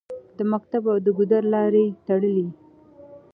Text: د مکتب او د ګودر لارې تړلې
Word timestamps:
د 0.37 0.39
مکتب 0.51 0.83
او 0.91 0.97
د 1.05 1.07
ګودر 1.17 1.43
لارې 1.53 1.85
تړلې 2.07 2.47